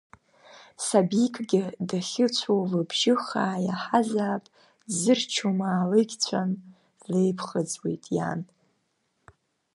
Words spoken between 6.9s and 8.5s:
длеиԥхыӡуеит иан…